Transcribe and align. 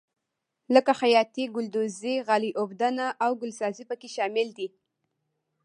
لکه 0.73 0.91
خیاطي 1.01 1.43
ګلدوزي 1.55 2.15
غالۍ 2.27 2.51
اوبدنه 2.61 3.05
او 3.23 3.31
ګلسازي 3.41 3.83
پکې 3.89 4.07
شامل 4.15 4.47
دي. 4.57 4.67